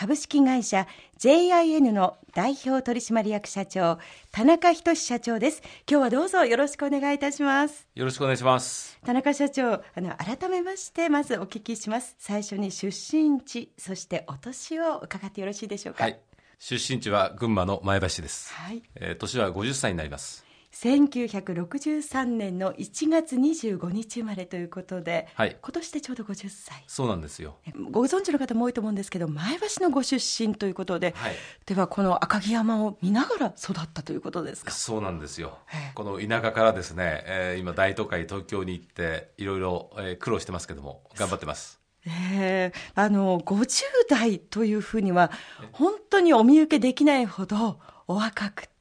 [0.00, 0.86] 株式会社
[1.18, 3.98] JIN の代表取締役社長
[4.32, 5.60] 田中仁社長です。
[5.86, 7.86] 今日はどうぞよろしくお願いいたします。
[7.94, 8.98] よろしくお願いします。
[9.04, 12.16] 田中社長あの改めましてまずお聞きします。
[12.18, 16.04] 最初に出身地そしてお年を伺ってよろしいでしょうか。
[16.04, 16.18] はい。
[16.58, 18.82] 出身地は群馬の前橋市です、はい。
[18.94, 26.84] えー、年は50歳になります1963年の1月25日生まれということで、はい、今年でちょうど50歳。
[26.86, 27.56] そうなんですよ。
[27.90, 31.34] ご存知の方も多いと思うんですけど前橋のご出身ということで、はい、
[31.66, 34.70] ではこの赤城山を見ながら育ったということですか？
[34.70, 35.58] そうなんですよ。
[35.94, 41.80] この田舎からですね、えー、今大都会東京に行っていろいろ、えー、苦労してますけども頑張ってます。
[42.06, 45.30] えー、あの50代というふうには
[45.72, 48.79] 本当にお見受けできないほどお若くて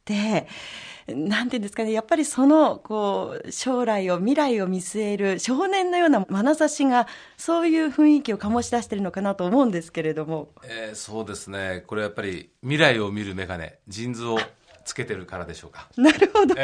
[1.07, 10.49] なんていうんですかね、やっぱりその、こう、将来を、未来を見据える少年のような眼差しが、そういう雰囲気を醸し出しているのかなと思うんですけれども。
[10.63, 11.83] えー、そうですね。
[11.87, 14.39] これやっぱり、未来を見る眼鏡、ジンズを
[14.85, 15.87] つけてるからでしょうか。
[15.97, 16.55] なるほど。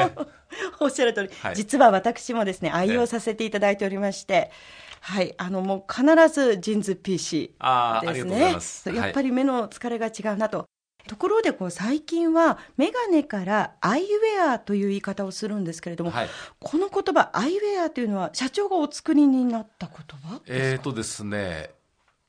[0.79, 4.51] おっしゃる通り、はい、実は私もですね、愛用させていただいておりまして、
[5.01, 7.53] はい、あのもう必ずジンズ PC
[8.01, 8.95] ですね。
[8.95, 10.65] やっぱり目の疲れが違うなと。
[11.07, 20.41] ところでこう最近は眼鏡からアイウェアという言い方をするんですけれども、はい、この言葉アイウェアというのは社長がお作りになった言葉？
[20.47, 21.71] えっ、ー、とですね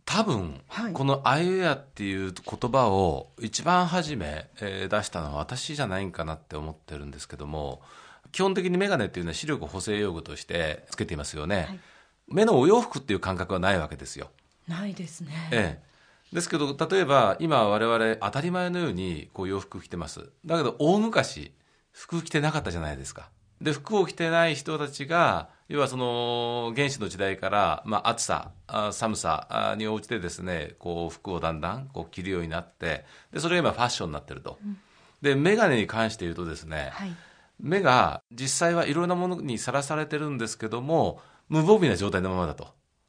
[0.05, 7.83] 多分、はい、このアイウェアっていう言葉を一番初め、えー、出したのは私じゃないんかなって思ってるんですけども
[8.31, 11.81] 基本的に眼鏡っていうのは視力補正用具としてつけていますよね、はい、
[12.29, 14.31] 目のお洋服っていう感覚はないわけですよ。
[14.69, 15.49] ないですね。
[15.51, 15.87] ええ
[16.33, 20.31] ですけど例えば今我々当たり前のようにこう洋服着てます。
[20.45, 21.53] だけど大昔
[21.93, 23.31] 服着てなかったじゃないですか。
[23.61, 28.51] で服を着てない人たちが要はその原始の時代から、まあ、暑さ
[28.93, 34.77] 寒さに応じてですねこう服をだんだんこう着るようになってでそれが今ファッションになってると、うん、
[35.23, 37.13] で眼鏡に関して言うとですね、はい、
[37.59, 42.69] 目が実際はいろんなものにさらされてるんですけども無防備な状態のままだと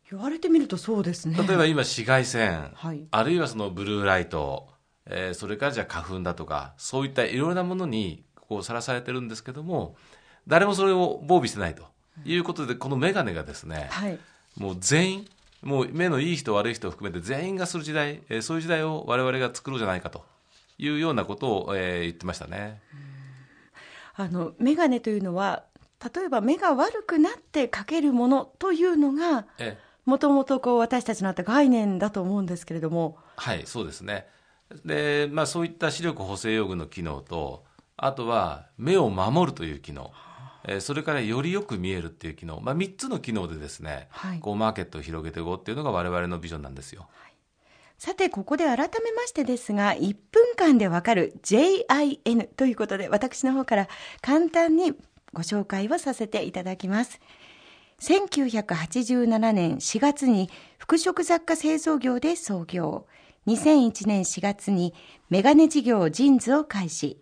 [0.10, 1.38] 言われてみるとそうですね。
[1.38, 4.70] 例えば今紫外線、はい、あるいはそのブルーライト、
[5.06, 9.96] えー、それからじゃあ花粉だとかそういったいろいろなものにこうさらされてるんですけども
[10.48, 11.84] 誰もそれを防備してないと
[12.24, 14.18] いうことで、この眼鏡がですね、はい、
[14.56, 15.28] もう全員
[15.62, 20.24] もう目のいい人悪い人を含めて全員がする時代、えー、そういう時代を我々が作ろうじゃないかと
[20.78, 22.82] いうようなことを、えー、言ってましたね。
[24.16, 25.64] あの眼鏡というのは
[26.16, 33.18] 例えば目が悪くなってかけるものというのが、ええもともとこう私たちのあった概念だと思うんですけれども。
[33.36, 34.26] はい、そうですね。
[34.86, 37.66] で、まあそういった視力補正用具の機能と、
[37.98, 40.12] あとは目を守るという機能。
[40.66, 47.08] えそれからよりよく見えるっていう機能、まあ、3つの機能でですね、はい、こうマーケットを広げていこうっていうのが我々のビジョンなんですよ。
[47.12, 47.34] はい、
[47.98, 53.88] さて、ここで改めましてですが、1分間でわかる JIN ということで、私の方から
[54.22, 54.94] 簡単に
[55.34, 57.20] ご紹介をさせていただきます。
[58.02, 63.08] 1987年4月に服飾雑貨製造業で創業。
[63.48, 64.94] 2001年4月に
[65.30, 67.18] メガネ事業ジンズを開始。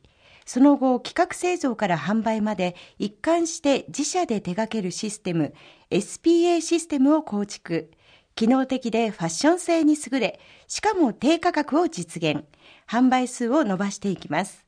[0.45, 5.53] その後、企画製造から販売まで一貫して自社で手掛けるシステム、
[5.89, 7.91] SPA システムを構築。
[8.35, 12.43] 機能的でファッション性に優れ、しかも低価格を実現。
[12.87, 14.64] 販売数を伸ばしていきます。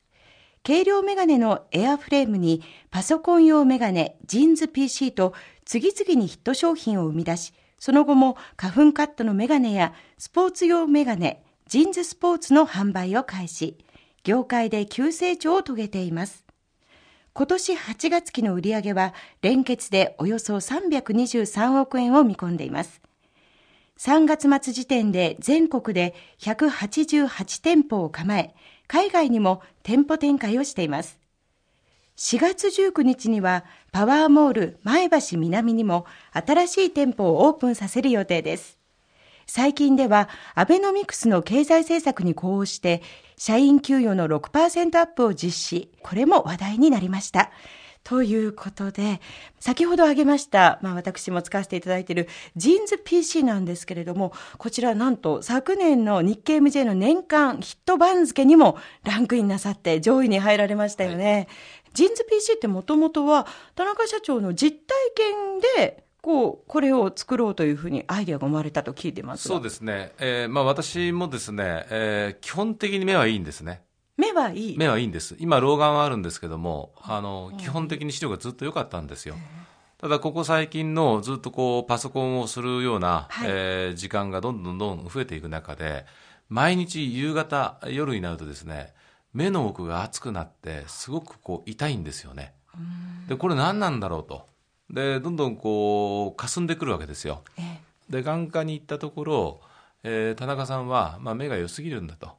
[0.66, 13.78] 軽量メガネのエアフレームにパソコン用メガネ、ジンズ PC と次々にヒット商品を生み出し、その後も花粉カットのメガネやスポーツ用メガネ、ジーンズスポーツの販売を開始。
[14.24, 16.44] 業界で急成長を遂げています。
[17.32, 23.00] 今年8月期の売上は連結でおよそ323億円を見込んでいます。
[23.98, 28.54] 3月末時点で全国で188店舗を構え、
[28.88, 31.18] 海外にも店舗展開をしています。
[32.16, 38.78] 4月19日にはパワーモール前橋南にも新しい店舗をオープンさせる予定です。
[39.46, 43.02] 最近ではアベノミクスの経済政策に呼応して
[43.36, 45.90] 社員給与の6%アップを実施。
[46.02, 47.50] これも話題になりました。
[48.08, 49.20] ということで、
[49.60, 52.26] 先ほど挙げました、まあ私も使わせていただいている
[52.56, 61.32] ジーンズ PC なんですけれども、こちらなんと昨年の日経 MJ の年間ヒット番付にもランクインなさって上位に入られましたよね。
[61.32, 61.48] はい
[61.94, 73.82] ジーンズ PC ってもともとは田中社長の実体験でこうこれを作ろうというふうにアイデアが生まれたと聞いてますそうですね、えーまあ、私もですね、えー、基本的に目はいいんですね。
[74.18, 75.36] 目はいい目はいいんです。
[75.38, 79.36] 今、老眼はあるんですけども、あの、基本的に視力がずっと良かったんですよ。
[79.98, 86.04] ただ、ここ最近のずっとこう、パソコンをするような、はい、えー、時間がどんどんどん増えていく中で、
[86.48, 88.92] 毎日夕方、夜になるとですね、
[89.32, 92.54] 目の奥が熱くなって、すごくこう痛いんですよね。
[93.28, 94.46] で、これ何なんだろうと。
[94.90, 97.42] で、どんどんこう、霞んでくるわけですよ。
[97.56, 99.60] ええで、眼科に行ったところ、
[100.02, 102.30] えー田中さんは、まあ、目が良すぎるんだと。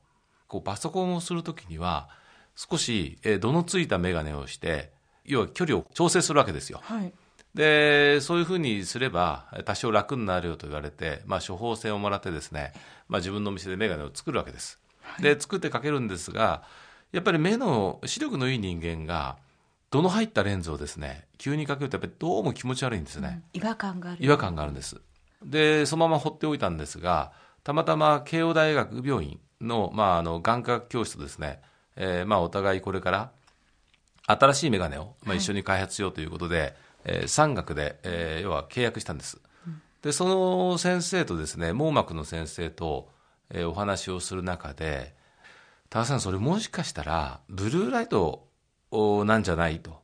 [0.50, 2.10] こう、パソコンをするときには、
[2.56, 4.92] 少し、えー度のついた眼鏡をして、
[5.24, 6.82] 要は距離を調整するわけですよ。
[6.84, 7.14] はい
[7.56, 12.74] で、そういうふうにすれば、多少楽になるよと言われて、まあ、処方箋をもらってですね、
[13.08, 14.80] まあ、自分のお店で眼鏡を作るわけです。
[15.20, 16.64] で、作ってかけるんですが、
[17.12, 19.38] やっぱり目の視力のいい人間が、
[19.90, 23.42] 度の入ったレンズをですね、急にかけると、やっぱりどうも気持ち悪いんですね。
[23.54, 25.02] 違和感がある違和感があるんです。
[25.44, 27.32] で、そのまま放っておいたんですが、
[27.64, 31.62] たまたま慶応大学病院の、まあ、あの、眼科学教室とですね、
[31.96, 33.32] えーまあ、お互いこれから、
[34.28, 36.76] 新しい眼鏡を、まあ、一緒に開発しようということで、
[37.06, 39.40] えー産学で、えー要は契約したんです。
[40.02, 43.10] で、その先生とですね、網膜の先生と、
[43.50, 45.16] えーお話をする中で、
[45.90, 48.48] 高田さん、それもしかしたら、ブルーライト
[48.92, 50.02] おなんじゃないと。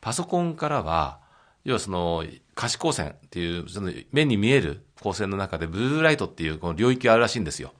[0.00, 1.20] パソコンからは、
[1.64, 2.24] 要はその
[2.54, 7.72] 可視光線っていう、その目に見える光線の中でブルーライトっていうこの領域があるらしいんですよ。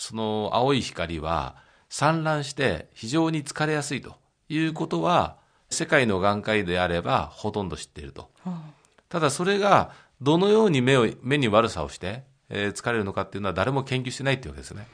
[0.00, 1.56] その青い光は
[1.88, 4.16] 散乱して非常に疲れやすいと
[4.48, 5.36] いうことは、
[5.70, 8.30] 世界の眼科医であればほとんど知っていると。
[9.08, 14.86] ただそれがどのように目を目に悪さをして、えー疲れるのかっていうのは誰も研究してないっていうわけですね。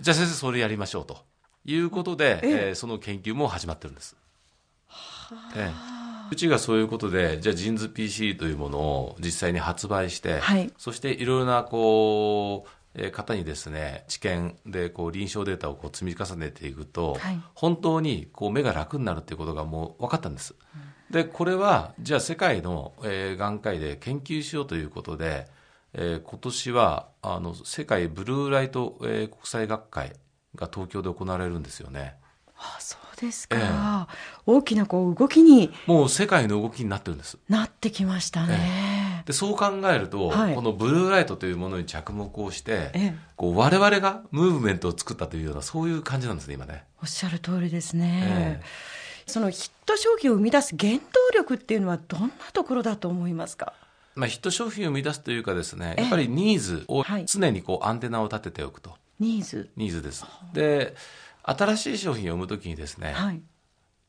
[0.00, 1.18] じゃあ先生それやりましょうと
[1.64, 4.16] いうことで、えーその研究も始まってるんです。
[5.56, 5.92] ええ
[6.30, 12.81] うちがそういうことで、じゃあ、ジンズ PC というものを実際に発売して、はいそしていろいろなこう、えー
[13.12, 17.40] 方にですね、知見でこう臨床データをこう積み重ねていくと、はい。
[17.54, 20.54] 本当にこう目が楽になるっていうことがもう分かったんです。
[21.10, 25.46] で、これは、じゃあ世界の、えー眼科医で研究しようということで、
[25.94, 30.12] えー今年は、あの、世界ブルーライト、えー国際学会
[30.54, 32.16] が東京で行われるんですよね。
[32.56, 34.08] あそうですか、
[34.46, 35.72] 大きなこう動きに。
[35.86, 37.36] もう世界の動きになってるんです。
[37.48, 38.56] なってきましたね、
[39.24, 40.54] でそう考えると、はい。
[40.54, 43.14] このブルーライトというものに着目をして、ええ。
[43.36, 46.84] こう我々がムーブメントを作ったというようなそういう感じなんですね今ね。
[47.02, 48.62] おっしゃる通りですね、え
[49.26, 50.98] そのヒット商品を生み出す原動
[51.34, 53.72] 力っていうのはどんなところだと思いますか？
[54.14, 56.02] まあ、ヒット商品を生み出すというかですねええ。
[56.02, 57.26] やっぱりニーズをはい。
[57.26, 58.96] 常にこうアンテナを立てておくと。
[59.20, 59.70] ニーズ。
[59.76, 60.24] ニーズです。
[60.52, 60.94] で
[61.44, 63.40] 新しい商品を生むときにですね、はい。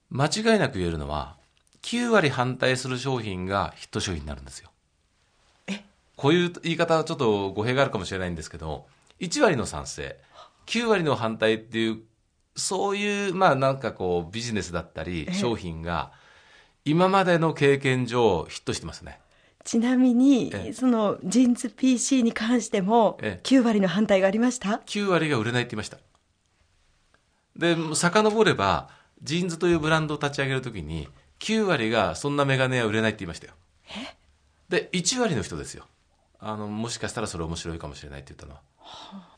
[0.09, 1.37] 間違いなく言えるのは
[1.83, 4.69] 9割反対する商品がヒット商品になるんですよ。
[6.15, 8.85] こういう言い方はちょっと語弊があるかもしれないんですけど
[9.19, 10.17] 1割の賛成
[10.67, 12.01] 9割の反対っていう
[12.55, 16.11] そういうまあなんかこうビジネスだったりえ商品が
[16.85, 19.19] 今までの経験上ヒットしてますね。
[19.63, 25.97] ちなみに、ええそのジンズ PC に関してもええ9割の反対がありました？9割が売れないって言いました。
[27.55, 28.89] で、遡れば、
[29.21, 31.07] ジンズというブランドを立ち上げるときに、
[31.39, 33.53] 9割がそんなメガネは売れないって言いましたよ。
[34.69, 35.85] で、1割の人ですよ。
[36.45, 38.61] あの、もしかしたらそれ面白いかもしれないって言ったのは。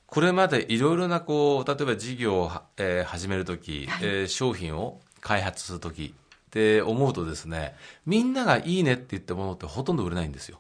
[0.08, 7.76] これまでいろいろなこう、例えば事業をは、えー始めるとき、えー商品を開発するときって思うとですね、
[8.06, 10.60] みんながいいねって言ったものってほとんど売れないんですよ。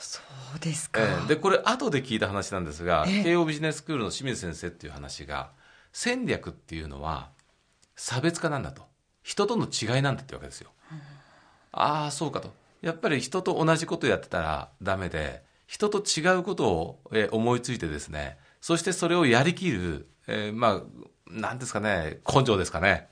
[0.00, 0.20] そ
[0.56, 3.22] うですか、ええでこれ後で聞いた話なんですが、ええ。
[3.22, 5.50] 慶応ビジネススクールの清水先生っていう話が
[5.92, 7.30] 戦略っていうのは
[7.94, 8.88] 差別化なんだと。
[9.22, 10.70] 人との違いなんだってわけですよ、
[11.72, 12.52] ああそうかと
[12.82, 23.10] やっぱり人と同じことやってたらダメで人と違うことを、えー思いついてですねそしてそれをやりきる、えーまあなんですかね根性ですかね。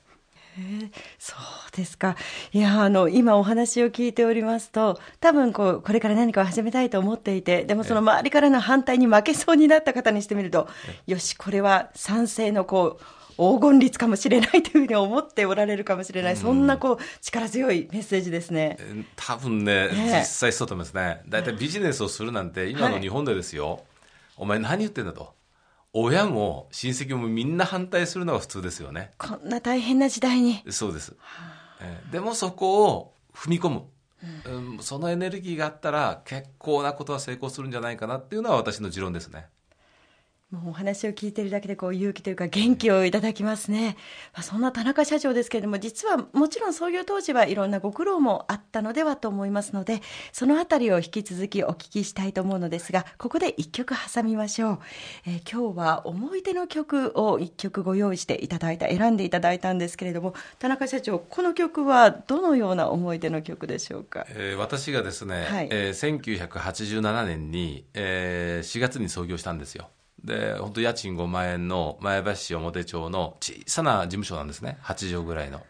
[1.17, 2.15] そうですか。
[2.51, 10.67] いや、あの、今お話を聞いておりますと、多分こう、これから何かを始めたいと思っていて、でもその周りからの反対に負けそうになった方にしてみると、
[11.07, 13.03] よし、これは賛成のこう、
[13.39, 18.75] 黄金率かもしれないというふうに思っておられるかもしれない、そんなこう、力強いメッセージですね。
[18.81, 21.21] えー多分ね、ええ実際そうと思いますね。
[21.29, 23.85] 大体ビジネスをするなんて、今の日本でですよ、
[24.35, 25.33] お前何言ってんだと。
[25.93, 29.11] 親も親戚もみんな反対するのが普通ですよね。
[29.17, 30.61] こんな大変な時代に。
[30.69, 31.15] そうです。
[31.81, 33.83] えーでもそこを踏み込む。
[34.45, 39.47] うんそのエネルギーがあったら結構なことは成功するんじゃないかなっていうのは私の持論ですね。
[40.51, 43.97] もうお話を聞いてるだけでこう勇気というか元気をいただきますね。
[44.33, 50.01] まあ、そんな田中社長ですけれども、実はもちろん創業当時はいろんなご苦労もあったのではと思いますので、
[50.31, 54.79] そのあたりを引き続きお聞きしたいと思うのですが、ここで一曲挟みましょう。
[55.27, 64.25] えー、今日は思い出の曲を一曲ご用意していただいた、選んでいただいたんですけれども、田中社長、この曲はどのような思い出の曲でしょうか？
[64.29, 69.89] えー、私がですね、はい、えー、1987年に、えー、4月に創業したんですよ。
[70.23, 74.77] で本当家賃5万円の前橋市表町の小さな事務所なんですね。
[74.83, 75.61] 8畳ぐらいの。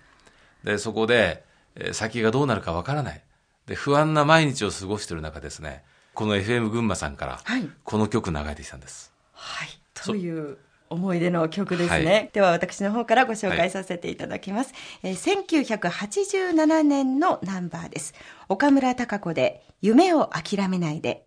[0.63, 1.43] でそこで、
[1.75, 3.21] え先がどうなるかわからない。
[3.67, 5.83] で不安な毎日を過ごしている中ですね。
[6.13, 7.39] この FM 群馬さんから、
[7.83, 9.13] この曲流れてきたんです。
[9.31, 9.69] はい。
[9.93, 10.57] という
[10.89, 18.13] 思い出の曲ですね、はい、では私の方からご紹介させていただきます、はい、えー、1987年のナンバーです。
[18.47, 21.25] 岡村孝子で夢を諦めないで